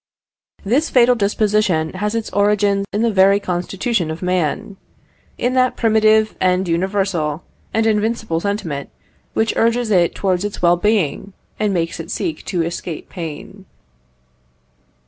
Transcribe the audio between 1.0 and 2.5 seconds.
disposition has its